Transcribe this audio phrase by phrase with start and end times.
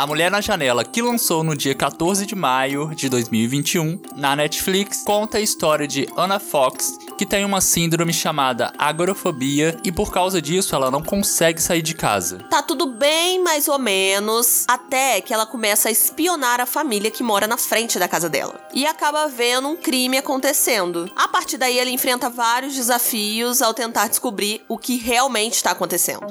[0.00, 5.02] A Mulher na Janela, que lançou no dia 14 de maio de 2021 na Netflix,
[5.04, 10.40] conta a história de Anna Fox, que tem uma síndrome chamada agorafobia e por causa
[10.40, 12.38] disso ela não consegue sair de casa.
[12.48, 17.22] Tá tudo bem, mais ou menos, até que ela começa a espionar a família que
[17.22, 21.10] mora na frente da casa dela e acaba vendo um crime acontecendo.
[21.14, 26.24] A partir daí, ela enfrenta vários desafios ao tentar descobrir o que realmente está acontecendo.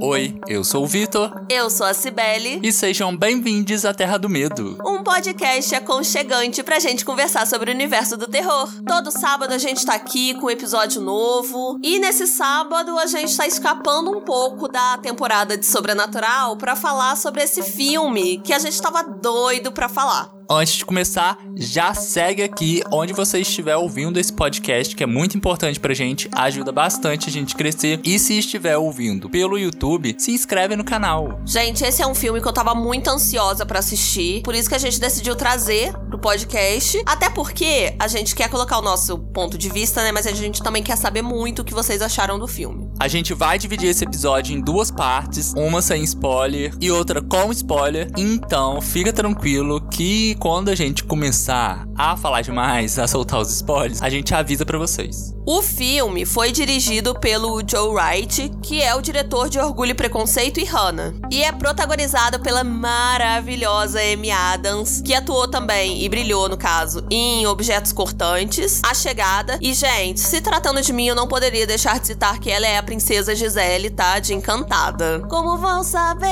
[0.00, 1.32] Oi, eu sou o Vitor.
[1.48, 2.60] Eu sou a Cibele.
[2.62, 4.76] E sejam bem-vindos à Terra do Medo.
[4.84, 8.68] Um podcast aconchegante pra gente conversar sobre o universo do terror.
[8.86, 11.78] Todo sábado a gente tá aqui com um episódio novo.
[11.82, 17.16] E nesse sábado a gente tá escapando um pouco da temporada de Sobrenatural para falar
[17.16, 20.35] sobre esse filme que a gente tava doido para falar.
[20.48, 25.36] Antes de começar, já segue aqui onde você estiver ouvindo esse podcast, que é muito
[25.36, 28.00] importante pra gente, ajuda bastante a gente crescer.
[28.04, 31.40] E se estiver ouvindo pelo YouTube, se inscreve no canal.
[31.44, 34.76] Gente, esse é um filme que eu tava muito ansiosa para assistir, por isso que
[34.76, 37.02] a gente decidiu trazer pro podcast.
[37.04, 40.12] Até porque a gente quer colocar o nosso ponto de vista, né?
[40.12, 42.85] Mas a gente também quer saber muito o que vocês acharam do filme.
[42.98, 47.52] A gente vai dividir esse episódio em duas partes, uma sem spoiler e outra com
[47.52, 48.10] spoiler.
[48.16, 54.00] Então, fica tranquilo que quando a gente começar a falar demais, a soltar os spoilers,
[54.00, 55.35] a gente avisa para vocês.
[55.48, 60.64] O filme foi dirigido pelo Joe Wright, que é o diretor de Orgulho, Preconceito e
[60.64, 67.06] Hannah, e é protagonizado pela maravilhosa Amy Adams, que atuou também e brilhou no caso
[67.08, 72.00] em Objetos Cortantes, A Chegada e gente, se tratando de mim, eu não poderia deixar
[72.00, 74.18] de citar que ela é a princesa Gisele, tá?
[74.18, 75.20] De Encantada.
[75.28, 76.26] Como vão saber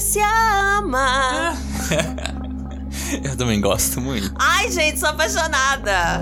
[0.00, 1.56] se ama?
[3.22, 4.32] Eu também gosto muito.
[4.38, 6.20] Ai, gente, sou apaixonada.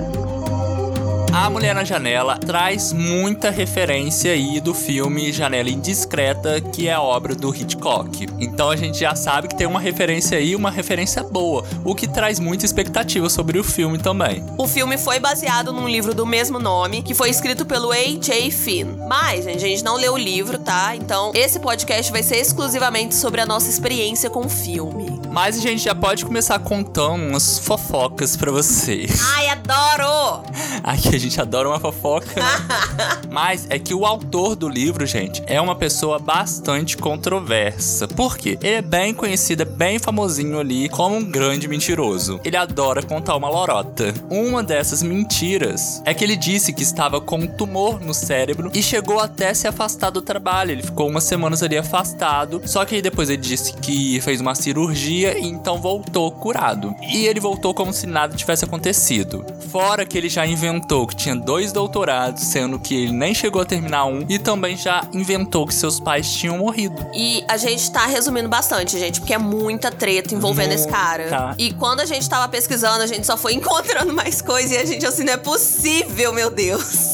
[1.34, 7.02] A Mulher na Janela traz muita referência aí do filme Janela Indiscreta, que é a
[7.02, 8.28] obra do Hitchcock.
[8.38, 12.06] Então a gente já sabe que tem uma referência aí, uma referência boa, o que
[12.06, 14.44] traz muita expectativa sobre o filme também.
[14.56, 18.52] O filme foi baseado num livro do mesmo nome, que foi escrito pelo A.J.
[18.52, 18.94] Finn.
[19.08, 20.94] Mas, gente, a gente não leu o livro, tá?
[20.94, 25.23] Então, esse podcast vai ser exclusivamente sobre a nossa experiência com o filme.
[25.34, 29.20] Mas a gente já pode começar contando umas fofocas para vocês.
[29.34, 30.44] Ai, adoro!
[30.80, 32.40] Aqui a gente adora uma fofoca.
[32.40, 32.46] Né?
[33.28, 38.06] Mas é que o autor do livro, gente, é uma pessoa bastante controversa.
[38.06, 38.56] Por quê?
[38.62, 42.40] Ele é bem conhecido, é bem famosinho ali como um grande mentiroso.
[42.44, 44.14] Ele adora contar uma lorota.
[44.30, 48.80] Uma dessas mentiras é que ele disse que estava com um tumor no cérebro e
[48.80, 50.70] chegou até se afastar do trabalho.
[50.70, 52.62] Ele ficou umas semanas ali afastado.
[52.66, 56.94] Só que aí depois ele disse que fez uma cirurgia e então voltou curado.
[57.02, 59.44] E ele voltou como se nada tivesse acontecido.
[59.70, 63.64] Fora que ele já inventou que tinha dois doutorados, sendo que ele nem chegou a
[63.64, 67.04] terminar um, e também já inventou que seus pais tinham morrido.
[67.14, 70.82] E a gente tá resumindo bastante, gente, porque é muita treta envolvendo Muita.
[70.82, 71.54] esse cara.
[71.58, 74.84] E quando a gente tava pesquisando, a gente só foi encontrando mais coisas e a
[74.84, 77.13] gente assim, não é possível, meu Deus.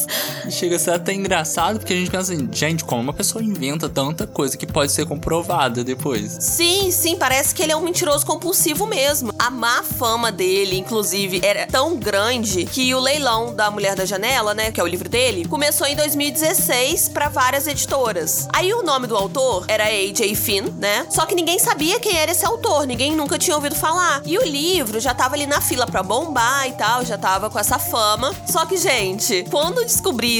[0.51, 3.87] Chega a ser até engraçado, porque a gente pensa assim, gente, como uma pessoa inventa
[3.87, 6.37] tanta coisa que pode ser comprovada depois?
[6.39, 9.33] Sim, sim, parece que ele é um mentiroso compulsivo mesmo.
[9.39, 14.53] A má fama dele, inclusive, era tão grande que o leilão da Mulher da Janela,
[14.53, 18.47] né, que é o livro dele, começou em 2016 pra várias editoras.
[18.53, 20.35] Aí o nome do autor era A.J.
[20.35, 21.05] Finn, né?
[21.09, 24.21] Só que ninguém sabia quem era esse autor, ninguém nunca tinha ouvido falar.
[24.25, 27.57] E o livro já tava ali na fila pra bombar e tal, já tava com
[27.57, 28.33] essa fama.
[28.45, 29.83] Só que, gente, quando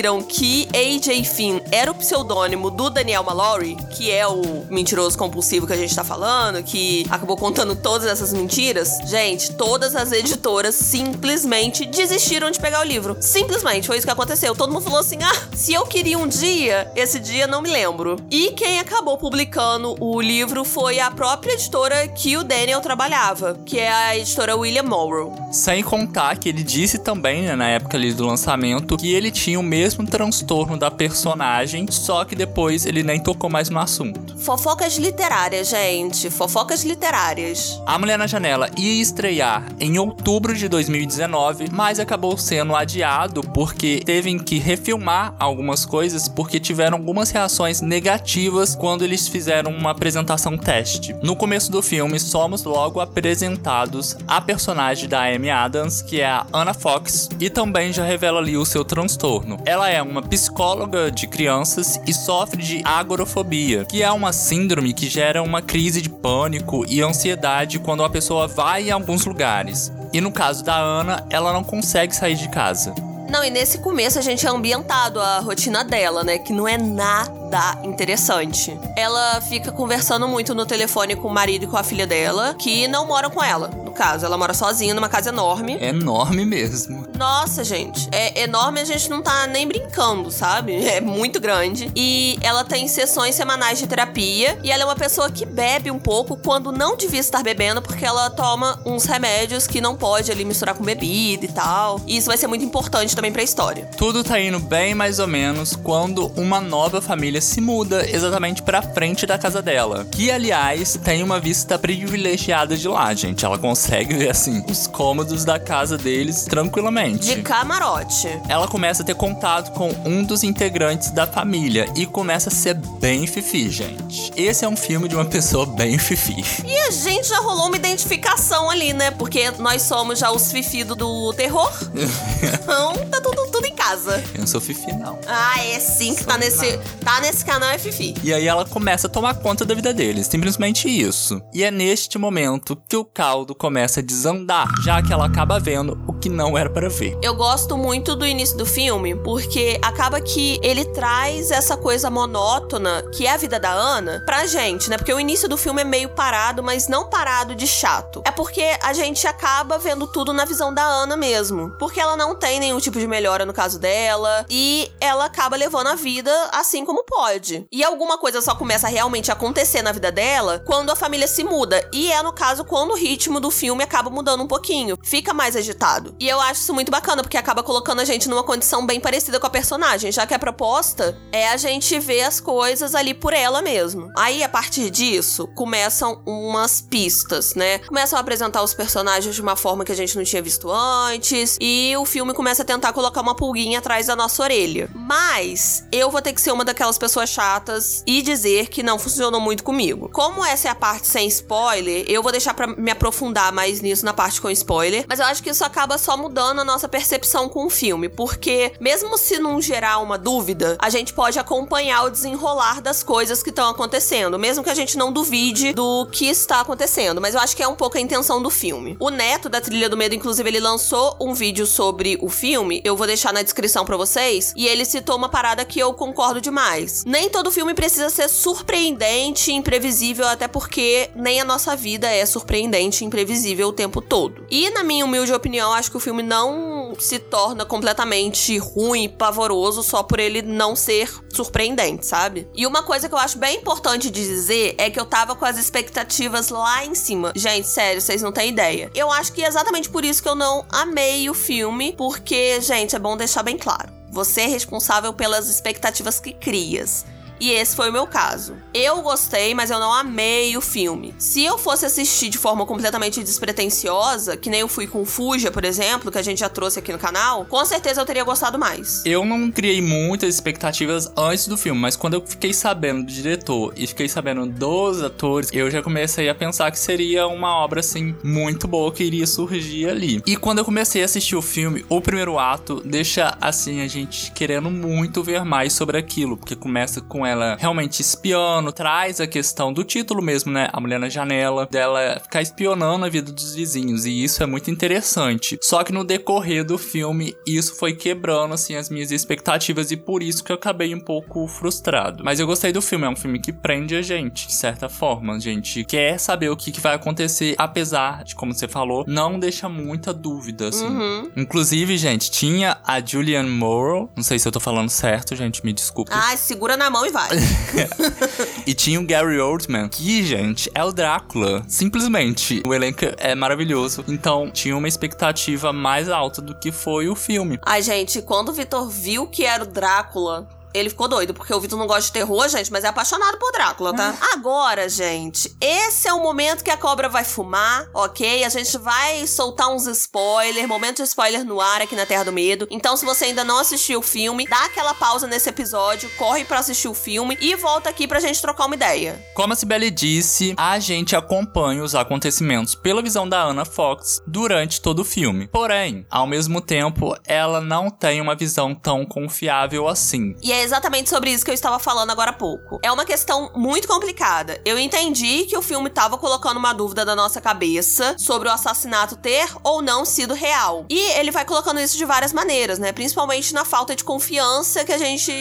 [0.01, 1.23] descobriram que A.J.
[1.25, 5.95] Finn era o pseudônimo do Daniel Mallory, que é o mentiroso compulsivo que a gente
[5.95, 12.59] tá falando, que acabou contando todas essas mentiras, gente, todas as editoras simplesmente desistiram de
[12.59, 13.15] pegar o livro.
[13.19, 14.55] Simplesmente, foi isso que aconteceu.
[14.55, 18.15] Todo mundo falou assim: ah, se eu queria um dia, esse dia não me lembro.
[18.31, 23.77] E quem acabou publicando o livro foi a própria editora que o Daniel trabalhava, que
[23.77, 25.35] é a editora William Morrow.
[25.51, 29.59] Sem contar que ele disse também, né, na época ali do lançamento, que ele tinha
[29.59, 34.37] o mesmo transtorno da personagem, só que depois ele nem tocou mais no assunto.
[34.37, 36.29] Fofocas literárias, gente.
[36.29, 37.81] Fofocas literárias.
[37.85, 44.01] A Mulher na Janela ia estrear em outubro de 2019, mas acabou sendo adiado porque
[44.05, 50.57] teve que refilmar algumas coisas porque tiveram algumas reações negativas quando eles fizeram uma apresentação
[50.57, 51.15] teste.
[51.21, 56.45] No começo do filme, somos logo apresentados a personagem da Amy Adams, que é a
[56.53, 59.57] Anna Fox, e também já revela ali o seu transtorno.
[59.65, 65.09] Ela é uma psicóloga de crianças e sofre de agorafobia, que é uma síndrome que
[65.09, 69.91] gera uma crise de pânico e ansiedade quando a pessoa vai em alguns lugares.
[70.13, 72.93] E no caso da Ana, ela não consegue sair de casa.
[73.31, 76.37] Não, e nesse começo a gente é ambientado a rotina dela, né?
[76.37, 78.77] Que não é nada interessante.
[78.97, 82.89] Ela fica conversando muito no telefone com o marido e com a filha dela, que
[82.89, 83.69] não moram com ela,
[84.01, 84.25] caso.
[84.25, 85.77] Ela mora sozinha numa casa enorme.
[85.79, 87.05] É enorme mesmo.
[87.15, 88.09] Nossa, gente.
[88.11, 90.71] É enorme, a gente não tá nem brincando, sabe?
[90.91, 91.89] É muito grande.
[91.95, 94.59] E ela tem sessões semanais de terapia.
[94.61, 98.03] E ela é uma pessoa que bebe um pouco quando não devia estar bebendo, porque
[98.03, 102.01] ela toma uns remédios que não pode ali misturar com bebida e tal.
[102.05, 103.89] E isso vai ser muito importante também pra história.
[103.95, 108.81] Tudo tá indo bem mais ou menos quando uma nova família se muda exatamente pra
[108.81, 110.05] frente da casa dela.
[110.11, 113.45] Que, aliás, tem uma vista privilegiada de lá, gente.
[113.45, 117.35] Ela consegue ver, assim, os cômodos da casa deles tranquilamente.
[117.35, 118.27] De camarote.
[118.47, 122.75] Ela começa a ter contato com um dos integrantes da família e começa a ser
[122.75, 124.31] bem fifi, gente.
[124.35, 126.43] Esse é um filme de uma pessoa bem fifi.
[126.65, 129.11] E a gente já rolou uma identificação ali, né?
[129.11, 131.71] Porque nós somos já os fifi do, do terror.
[132.41, 134.23] então tá tudo, tudo em casa.
[134.33, 135.19] Eu não sou fifi, não.
[135.27, 138.13] Ah, é sim que tá nesse, tá nesse canal é fifi.
[138.23, 141.41] E aí ela começa a tomar conta da vida deles, simplesmente isso.
[141.51, 145.97] E é neste momento que o caldo começa a desandar, já que ela acaba vendo
[146.07, 147.17] o que não era para ver.
[147.23, 153.03] Eu gosto muito do início do filme, porque acaba que ele traz essa coisa monótona,
[153.15, 154.97] que é a vida da Ana, pra gente, né?
[154.97, 158.21] Porque o início do filme é meio parado, mas não parado de chato.
[158.25, 161.71] É porque a gente acaba vendo tudo na visão da Ana mesmo.
[161.79, 165.87] Porque ela não tem nenhum tipo de melhora no caso dela, e ela acaba levando
[165.87, 167.65] a vida assim como pode.
[167.71, 171.43] E alguma coisa só começa a realmente acontecer na vida dela quando a família se
[171.43, 171.87] muda.
[171.93, 175.55] E é no caso quando o ritmo do filme acaba mudando um pouquinho, fica mais
[175.55, 176.15] agitado.
[176.19, 179.39] E eu acho isso muito bacana, porque acaba colocando a gente numa condição bem parecida
[179.39, 183.33] com a personagem, já que a proposta é a gente ver as coisas ali por
[183.33, 184.09] ela mesmo.
[184.17, 187.79] Aí, a partir disso, começam umas pistas, né?
[187.79, 191.57] Começam a apresentar os personagens de uma forma que a gente não tinha visto antes,
[191.59, 194.89] e o filme começa a tentar colocar uma pulguinha atrás da nossa orelha.
[194.93, 199.39] Mas eu vou ter que ser uma daquelas pessoas chatas e dizer que não funcionou
[199.39, 200.09] muito comigo.
[200.09, 204.05] Como essa é a parte sem spoiler, eu vou deixar para me aprofundar mais nisso
[204.05, 207.47] na parte com spoiler, mas eu acho que isso acaba só mudando a nossa percepção
[207.47, 212.09] com o filme, porque mesmo se não gerar uma dúvida, a gente pode acompanhar o
[212.09, 216.61] desenrolar das coisas que estão acontecendo, mesmo que a gente não duvide do que está
[216.61, 218.95] acontecendo, mas eu acho que é um pouco a intenção do filme.
[218.99, 222.95] O Neto da Trilha do Medo, inclusive, ele lançou um vídeo sobre o filme, eu
[222.95, 227.03] vou deixar na descrição para vocês, e ele citou uma parada que eu concordo demais.
[227.05, 233.03] Nem todo filme precisa ser surpreendente, imprevisível, até porque nem a nossa vida é surpreendente
[233.03, 234.45] e imprevisível o tempo todo.
[234.49, 239.83] E na minha humilde opinião, acho que o filme não se torna completamente ruim pavoroso
[239.83, 242.47] só por ele não ser surpreendente, sabe?
[242.53, 245.45] E uma coisa que eu acho bem importante de dizer é que eu tava com
[245.45, 247.31] as expectativas lá em cima.
[247.35, 248.91] Gente, sério, vocês não têm ideia.
[248.93, 252.95] Eu acho que é exatamente por isso que eu não amei o filme, porque, gente,
[252.95, 253.91] é bom deixar bem claro.
[254.11, 257.05] Você é responsável pelas expectativas que crias.
[257.41, 258.55] E esse foi o meu caso.
[258.71, 261.11] Eu gostei, mas eu não amei o filme.
[261.17, 265.65] Se eu fosse assistir de forma completamente despretensiosa, que nem eu fui com Fuja, por
[265.65, 269.03] exemplo, que a gente já trouxe aqui no canal, com certeza eu teria gostado mais.
[269.07, 273.73] Eu não criei muitas expectativas antes do filme, mas quando eu fiquei sabendo do diretor
[273.75, 278.15] e fiquei sabendo dos atores, eu já comecei a pensar que seria uma obra assim
[278.23, 280.21] muito boa que iria surgir ali.
[280.27, 284.31] E quando eu comecei a assistir o filme, o primeiro ato deixa assim a gente
[284.31, 289.83] querendo muito ver mais sobre aquilo, porque começa com realmente espiando, traz a questão do
[289.83, 290.69] título mesmo, né?
[290.71, 294.69] A mulher na janela, dela ficar espionando a vida dos vizinhos, e isso é muito
[294.69, 295.57] interessante.
[295.61, 300.21] Só que no decorrer do filme, isso foi quebrando assim as minhas expectativas e por
[300.23, 302.23] isso que eu acabei um pouco frustrado.
[302.23, 305.33] Mas eu gostei do filme, é um filme que prende a gente, de certa forma.
[305.35, 309.39] A gente quer saber o que, que vai acontecer, apesar de, como você falou, não
[309.39, 310.85] deixa muita dúvida, assim.
[310.85, 311.31] Uhum.
[311.35, 315.73] Inclusive, gente, tinha a Julianne Moore, não sei se eu tô falando certo, gente, me
[315.73, 316.11] desculpe.
[316.13, 317.20] Ai, segura na mão e vai.
[318.65, 321.63] E tinha o Gary Oldman, que, gente, é o Drácula.
[321.67, 322.61] Simplesmente.
[322.65, 324.03] O elenco é maravilhoso.
[324.07, 327.59] Então, tinha uma expectativa mais alta do que foi o filme.
[327.63, 331.59] Ai, gente, quando o Vitor viu que era o Drácula, ele ficou doido, porque o
[331.59, 334.15] Vitor não gosta de terror, gente, mas é apaixonado por Drácula, tá?
[334.33, 338.43] Agora, gente, esse é o momento que a cobra vai fumar, ok?
[338.43, 342.31] A gente vai soltar uns spoilers, momento de spoiler no ar aqui na Terra do
[342.31, 342.67] Medo.
[342.69, 346.59] Então, se você ainda não assistiu o filme, dá aquela pausa nesse episódio, corre pra
[346.59, 349.23] assistir o filme e volta aqui pra gente trocar uma ideia.
[349.33, 354.81] Como a Cibele disse, a gente acompanha os acontecimentos pela visão da Anna Fox durante
[354.81, 355.47] todo o filme.
[355.47, 360.35] Porém, ao mesmo tempo, ela não tem uma visão tão confiável assim.
[360.41, 362.79] E é É exatamente sobre isso que eu estava falando agora há pouco.
[362.83, 364.61] É uma questão muito complicada.
[364.63, 369.15] Eu entendi que o filme estava colocando uma dúvida na nossa cabeça sobre o assassinato
[369.15, 370.85] ter ou não sido real.
[370.87, 372.91] E ele vai colocando isso de várias maneiras, né?
[372.91, 375.31] Principalmente na falta de confiança que a gente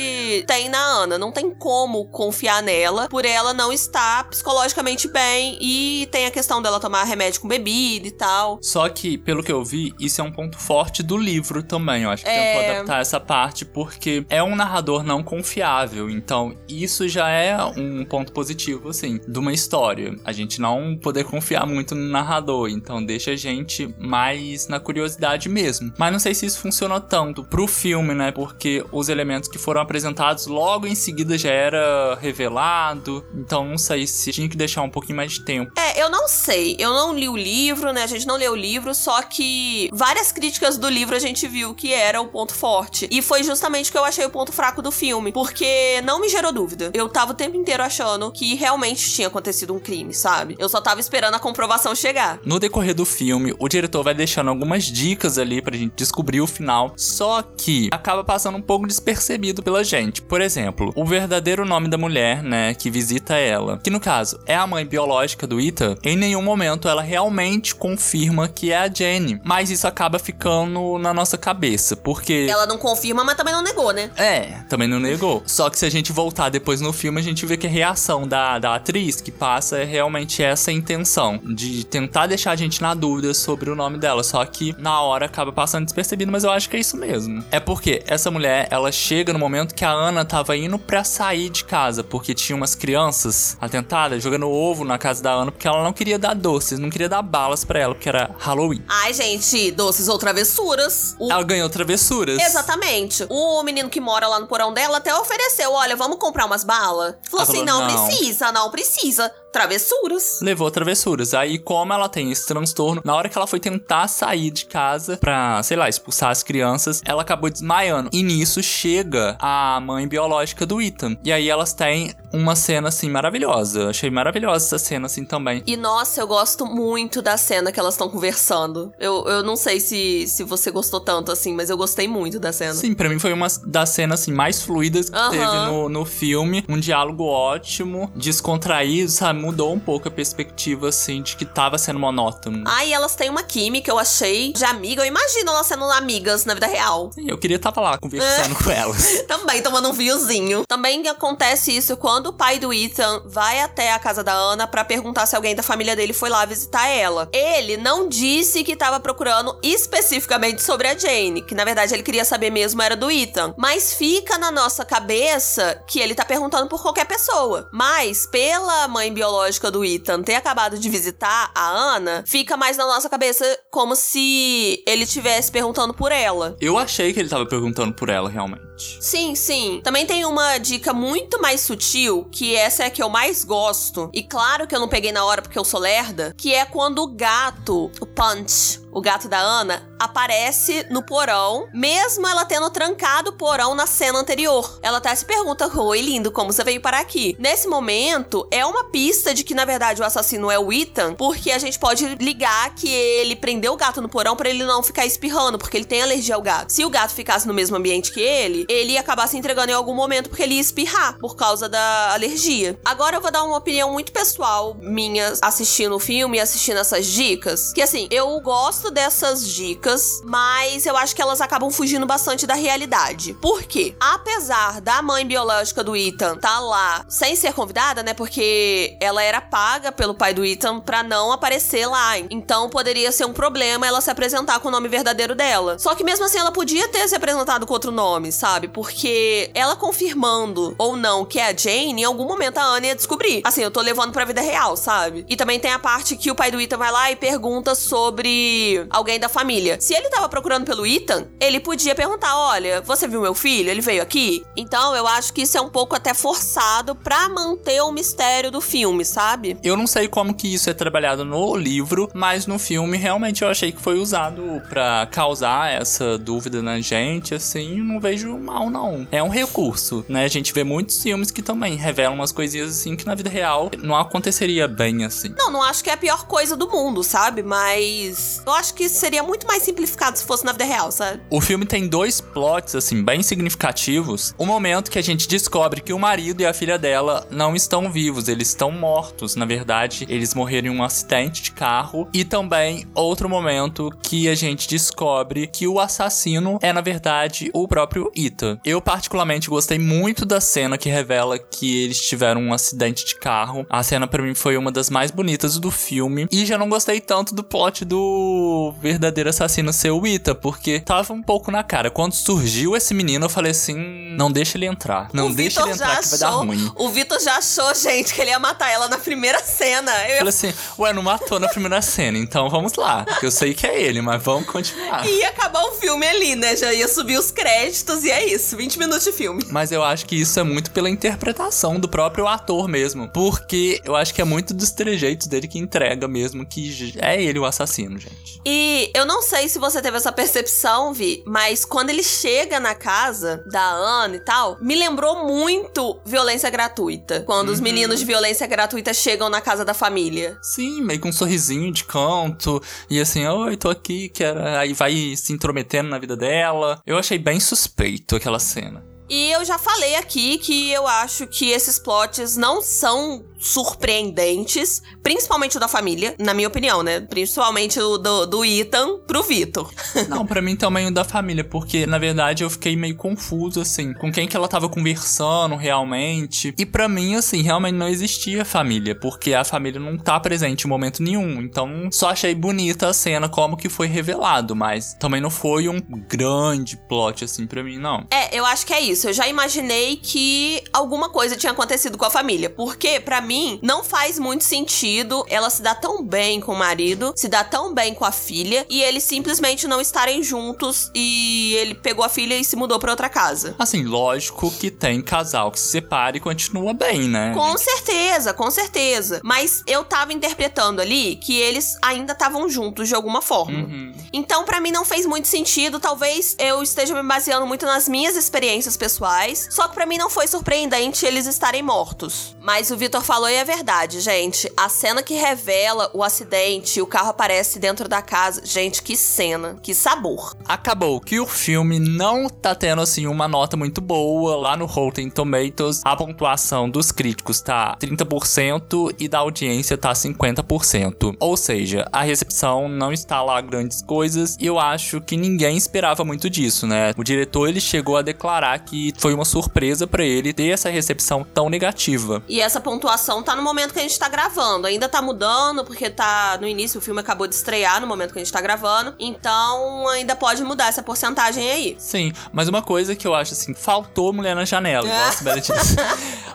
[0.46, 1.18] tem na Ana.
[1.18, 6.62] Não tem como confiar nela por ela não estar psicologicamente bem e tem a questão
[6.62, 8.58] dela tomar remédio com bebida e tal.
[8.62, 12.04] Só que, pelo que eu vi, isso é um ponto forte do livro também.
[12.04, 12.54] Eu acho que É.
[12.54, 16.08] tentou adaptar essa parte porque é um narrador não confiável.
[16.08, 20.16] Então, isso já é um ponto positivo, assim, de uma história.
[20.24, 22.68] A gente não poder confiar muito no narrador.
[22.68, 25.92] Então, deixa a gente mais na curiosidade mesmo.
[25.98, 28.30] Mas não sei se isso funcionou tanto pro filme, né?
[28.30, 33.24] Porque os elementos que foram apresentados logo em seguida já era revelado.
[33.34, 35.72] Então, não sei se tinha que deixar um pouquinho mais de tempo.
[35.76, 36.76] É, eu não sei.
[36.78, 38.04] Eu não li o livro, né?
[38.04, 41.74] A gente não leu o livro, só que várias críticas do livro a gente viu
[41.74, 43.08] que era o ponto forte.
[43.10, 46.28] E foi justamente o que eu achei o ponto fraco do filme, porque não me
[46.28, 46.90] gerou dúvida.
[46.92, 50.56] Eu tava o tempo inteiro achando que realmente tinha acontecido um crime, sabe?
[50.58, 52.38] Eu só tava esperando a comprovação chegar.
[52.44, 56.46] No decorrer do filme, o diretor vai deixando algumas dicas ali pra gente descobrir o
[56.46, 60.20] final, só que acaba passando um pouco despercebido pela gente.
[60.20, 64.54] Por exemplo, o verdadeiro nome da mulher, né, que visita ela, que no caso é
[64.54, 69.40] a mãe biológica do Ethan, em nenhum momento ela realmente confirma que é a Jenny,
[69.44, 73.92] mas isso acaba ficando na nossa cabeça, porque Ela não confirma, mas também não negou,
[73.94, 74.10] né?
[74.16, 75.42] é, também não negou.
[75.46, 78.26] Só que se a gente voltar depois no filme, a gente vê que a reação
[78.26, 82.92] da, da atriz que passa é realmente essa intenção de tentar deixar a gente na
[82.94, 84.22] dúvida sobre o nome dela.
[84.22, 87.44] Só que na hora acaba passando despercebido, mas eu acho que é isso mesmo.
[87.50, 91.48] É porque essa mulher, ela chega no momento que a Ana tava indo pra sair
[91.50, 95.82] de casa, porque tinha umas crianças atentadas jogando ovo na casa da Ana, porque ela
[95.84, 98.82] não queria dar doces, não queria dar balas pra ela, porque era Halloween.
[98.88, 101.14] Ai, gente, doces ou travessuras.
[101.18, 102.40] O- Ela ganhou travessuras.
[102.40, 103.24] Exatamente.
[103.28, 107.14] O menino que mora lá no porão dela até ofereceu: olha, vamos comprar umas balas.
[107.28, 109.34] Falou Ela assim: falou, não, "Não." precisa, não precisa.
[109.52, 110.38] Travessuras.
[110.42, 111.34] levou travessuras.
[111.34, 115.16] Aí, como ela tem esse transtorno, na hora que ela foi tentar sair de casa
[115.16, 118.10] pra, sei lá, expulsar as crianças, ela acabou desmaiando.
[118.12, 121.16] E nisso chega a mãe biológica do Ethan.
[121.24, 123.90] E aí elas têm uma cena assim maravilhosa.
[123.90, 125.62] Achei maravilhosa essa cena assim também.
[125.66, 128.92] E nossa, eu gosto muito da cena que elas estão conversando.
[128.98, 132.52] Eu, eu não sei se, se você gostou tanto assim, mas eu gostei muito da
[132.52, 132.74] cena.
[132.74, 135.30] Sim, pra mim foi uma das cenas assim, mais fluidas que Aham.
[135.30, 136.64] teve no, no filme.
[136.68, 139.39] Um diálogo ótimo, descontraído, sabe?
[139.40, 142.62] Mudou um pouco a perspectiva, assim, de que tava sendo monótono.
[142.66, 145.02] Ai, elas têm uma química, eu achei, de amiga.
[145.02, 147.10] Eu imagino elas sendo amigas na vida real.
[147.14, 149.22] Sim, eu queria estar lá conversando com elas.
[149.26, 150.64] Também tomando um vinhozinho.
[150.68, 154.84] Também acontece isso quando o pai do Ethan vai até a casa da Ana pra
[154.84, 157.28] perguntar se alguém da família dele foi lá visitar ela.
[157.32, 162.26] Ele não disse que tava procurando especificamente sobre a Jane, que na verdade ele queria
[162.26, 163.54] saber mesmo era do Ethan.
[163.56, 167.68] Mas fica na nossa cabeça que ele tá perguntando por qualquer pessoa.
[167.72, 169.29] Mas pela mãe biológica
[169.70, 174.82] do Ethan ter acabado de visitar a Ana, fica mais na nossa cabeça como se
[174.86, 176.56] ele estivesse perguntando por ela.
[176.60, 178.69] Eu achei que ele tava perguntando por ela, realmente.
[179.00, 179.80] Sim, sim.
[179.82, 184.10] Também tem uma dica muito mais sutil, que essa é a que eu mais gosto.
[184.12, 187.02] E claro que eu não peguei na hora porque eu sou lerda, que é quando
[187.02, 193.30] o gato, o Punch, o gato da Ana, aparece no porão, mesmo ela tendo trancado
[193.30, 194.78] o porão na cena anterior.
[194.82, 197.36] Ela até se pergunta: Oi, lindo, como você veio parar aqui?
[197.38, 201.50] Nesse momento, é uma pista de que, na verdade, o assassino é o Ethan, porque
[201.50, 205.06] a gente pode ligar que ele prendeu o gato no porão pra ele não ficar
[205.06, 206.70] espirrando, porque ele tem alergia ao gato.
[206.70, 209.74] Se o gato ficasse no mesmo ambiente que ele, ele ia acabar se entregando em
[209.74, 212.78] algum momento porque ele ia espirrar por causa da alergia.
[212.84, 217.06] Agora eu vou dar uma opinião muito pessoal minha assistindo o filme e assistindo essas
[217.06, 217.72] dicas.
[217.72, 222.54] Que assim, eu gosto dessas dicas, mas eu acho que elas acabam fugindo bastante da
[222.54, 223.34] realidade.
[223.34, 223.94] Por quê?
[224.00, 228.14] Apesar da mãe biológica do Ethan tá lá sem ser convidada, né?
[228.14, 232.18] Porque ela era paga pelo pai do Ethan pra não aparecer lá.
[232.18, 235.78] Então poderia ser um problema ela se apresentar com o nome verdadeiro dela.
[235.78, 238.59] Só que mesmo assim ela podia ter se apresentado com outro nome, sabe?
[238.68, 242.94] Porque ela confirmando ou não que é a Jane, em algum momento a Anne ia
[242.94, 243.42] descobrir.
[243.44, 245.24] Assim, eu tô levando pra vida real, sabe?
[245.28, 248.86] E também tem a parte que o pai do Ethan vai lá e pergunta sobre
[248.90, 249.80] alguém da família.
[249.80, 253.70] Se ele tava procurando pelo Ethan, ele podia perguntar: olha, você viu meu filho?
[253.70, 254.44] Ele veio aqui?
[254.56, 258.60] Então eu acho que isso é um pouco até forçado pra manter o mistério do
[258.60, 259.56] filme, sabe?
[259.62, 263.48] Eu não sei como que isso é trabalhado no livro, mas no filme realmente eu
[263.48, 269.06] achei que foi usado pra causar essa dúvida na gente, assim, não vejo mal, não.
[269.10, 270.24] É um recurso, né?
[270.24, 273.70] A gente vê muitos filmes que também revelam umas coisinhas assim que na vida real
[273.82, 275.34] não aconteceria bem assim.
[275.38, 277.42] Não, não acho que é a pior coisa do mundo, sabe?
[277.42, 281.20] Mas eu acho que seria muito mais simplificado se fosse na vida real, sabe?
[281.30, 284.34] O filme tem dois plots, assim, bem significativos.
[284.38, 287.90] O momento que a gente descobre que o marido e a filha dela não estão
[287.90, 289.36] vivos, eles estão mortos.
[289.36, 292.08] Na verdade, eles morreram em um acidente de carro.
[292.12, 297.66] E também outro momento que a gente descobre que o assassino é, na verdade, o
[297.66, 298.29] próprio Ethan.
[298.64, 303.66] Eu, particularmente, gostei muito da cena que revela que eles tiveram um acidente de carro.
[303.68, 306.26] A cena, para mim, foi uma das mais bonitas do filme.
[306.30, 311.12] E já não gostei tanto do plot do verdadeiro assassino ser o Ethan, porque tava
[311.12, 311.90] um pouco na cara.
[311.90, 313.74] Quando surgiu esse menino, eu falei assim:
[314.16, 315.08] não deixa ele entrar.
[315.12, 316.72] Não o deixa Vitor ele entrar que vai dar ruim.
[316.76, 319.92] O Vitor já achou, gente, que ele ia matar ela na primeira cena.
[320.08, 323.04] Eu Eu falei assim, ué, não matou na primeira cena, então vamos lá.
[323.22, 325.06] Eu sei que é ele, mas vamos continuar.
[325.06, 326.56] ia acabar o filme ali, né?
[326.56, 328.56] Já ia subir os créditos e é isso.
[328.56, 329.44] 20 minutos de filme.
[329.50, 333.08] Mas eu acho que isso é muito pela interpretação do próprio ator mesmo.
[333.08, 337.38] Porque eu acho que é muito dos trejeitos dele que entrega mesmo que é ele
[337.38, 338.40] o assassino, gente.
[338.44, 342.74] E eu não sei se você teve essa percepção, Vi, mas quando ele chega na
[342.74, 347.20] casa da Ana e tal, me lembrou muito violência gratuita.
[347.20, 350.38] Quando os meninos de violência gratuita chegam na casa da família.
[350.42, 352.62] Sim, meio com um sorrisinho de canto.
[352.88, 354.40] E assim, oi, tô aqui, quero.
[354.40, 356.80] Aí vai se intrometendo na vida dela.
[356.86, 358.84] Eu achei bem suspeito aquela cena.
[359.08, 365.56] E eu já falei aqui que eu acho que esses plots não são surpreendentes, principalmente
[365.56, 367.00] o da família, na minha opinião, né?
[367.00, 369.72] Principalmente o do, do Ethan pro Vitor.
[370.08, 373.94] Não, pra mim também o da família, porque na verdade eu fiquei meio confuso, assim,
[373.94, 376.54] com quem que ela tava conversando realmente.
[376.58, 380.68] E pra mim, assim, realmente não existia família, porque a família não tá presente em
[380.68, 381.40] momento nenhum.
[381.40, 385.80] Então, só achei bonita a cena, como que foi revelado, mas também não foi um
[385.80, 388.06] grande plot, assim, pra mim, não.
[388.10, 389.08] É, eu acho que é isso.
[389.08, 392.50] Eu já imaginei que alguma coisa tinha acontecido com a família.
[392.50, 393.29] Porque, pra mim,
[393.62, 397.74] não faz muito sentido ela se dar tão bem com o marido, se dar tão
[397.74, 402.36] bem com a filha, e eles simplesmente não estarem juntos e ele pegou a filha
[402.36, 403.54] e se mudou pra outra casa.
[403.58, 407.32] Assim, lógico que tem casal que se separa e continua bem, né?
[407.34, 409.20] Com certeza, com certeza.
[409.22, 413.58] Mas eu tava interpretando ali que eles ainda estavam juntos de alguma forma.
[413.58, 413.92] Uhum.
[414.12, 415.78] Então, pra mim, não fez muito sentido.
[415.78, 419.48] Talvez eu esteja me baseando muito nas minhas experiências pessoais.
[419.50, 422.36] Só que pra mim não foi surpreendente eles estarem mortos.
[422.40, 424.50] Mas o Vitor falou e é verdade, gente.
[424.56, 428.44] A cena que revela o acidente, o carro aparece dentro da casa.
[428.44, 430.36] Gente, que cena, que sabor.
[430.46, 435.10] Acabou que o filme não tá tendo assim uma nota muito boa lá no Rotten
[435.10, 435.80] Tomatoes.
[435.84, 441.16] A pontuação dos críticos tá 30% e da audiência tá 50%.
[441.18, 446.04] Ou seja, a recepção não está lá grandes coisas e eu acho que ninguém esperava
[446.04, 446.92] muito disso, né?
[446.96, 451.26] O diretor ele chegou a declarar que foi uma surpresa pra ele ter essa recepção
[451.34, 452.22] tão negativa.
[452.28, 454.66] E essa pontuação tá no momento que a gente tá gravando.
[454.68, 458.18] Ainda tá mudando, porque tá no início, o filme acabou de estrear no momento que
[458.20, 458.94] a gente tá gravando.
[458.98, 461.76] Então ainda pode mudar essa porcentagem aí.
[461.78, 465.40] Sim, mas uma coisa que eu acho assim, faltou mulher na janela, igual a Sibeli
[465.40, 465.76] disse.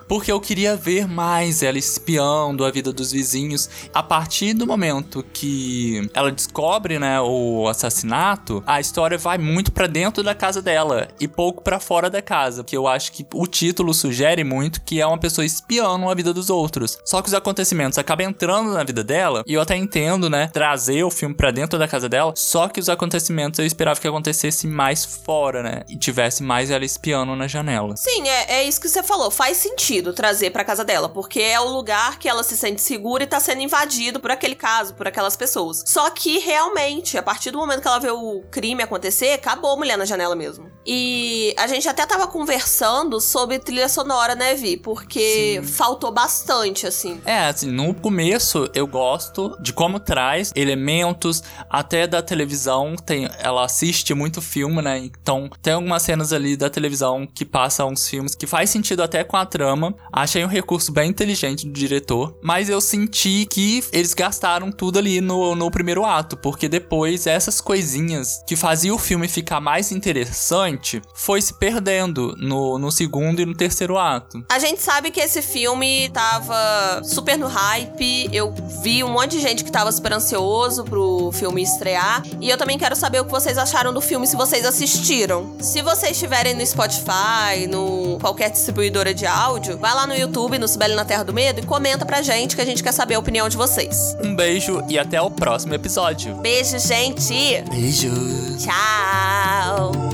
[0.07, 3.69] Porque eu queria ver mais ela espiando a vida dos vizinhos.
[3.93, 9.87] A partir do momento que ela descobre, né, o assassinato, a história vai muito pra
[9.87, 13.47] dentro da casa dela e pouco pra fora da casa, que eu acho que o
[13.47, 16.97] título sugere muito que é uma pessoa espiando a vida dos outros.
[17.03, 21.03] Só que os acontecimentos acabam entrando na vida dela, e eu até entendo, né, trazer
[21.03, 24.67] o filme pra dentro da casa dela, só que os acontecimentos eu esperava que acontecesse
[24.67, 27.95] mais fora, né, e tivesse mais ela espiando na janela.
[27.97, 29.31] Sim, é, é isso que você falou.
[29.31, 33.23] Faz sentido trazer pra casa dela, porque é o lugar que ela se sente segura
[33.23, 35.83] e tá sendo invadido por aquele caso, por aquelas pessoas.
[35.85, 39.77] Só que realmente, a partir do momento que ela vê o crime acontecer, acabou a
[39.77, 40.74] mulher na janela mesmo.
[40.85, 44.77] E a gente até tava conversando sobre trilha sonora, né, Vi?
[44.77, 47.19] Porque faltou bastante, assim.
[47.25, 52.95] É, assim, no começo eu gosto de como traz elementos até da televisão.
[52.95, 54.99] Tem, ela assiste muito filme, né?
[54.99, 59.23] Então tem algumas cenas ali da televisão que passam uns filmes que faz sentido até
[59.23, 59.95] com a trama.
[60.13, 62.37] Achei um recurso bem inteligente do diretor.
[62.43, 66.37] Mas eu senti que eles gastaram tudo ali no, no primeiro ato.
[66.37, 70.74] Porque depois essas coisinhas que faziam o filme ficar mais interessante
[71.13, 74.43] foi se perdendo no, no segundo e no terceiro ato.
[74.49, 78.29] A gente sabe que esse filme tava super no hype.
[78.31, 82.23] Eu vi um monte de gente que tava super ansioso pro filme estrear.
[82.39, 85.55] E eu também quero saber o que vocês acharam do filme, se vocês assistiram.
[85.59, 90.67] Se vocês estiverem no Spotify, no qualquer distribuidora de áudio, vai lá no YouTube, no
[90.67, 93.19] Sibeli na Terra do Medo, e comenta pra gente que a gente quer saber a
[93.19, 94.15] opinião de vocês.
[94.23, 96.35] Um beijo e até o próximo episódio.
[96.35, 97.63] Beijo, gente!
[97.69, 98.11] Beijo.
[98.57, 100.04] Tchau!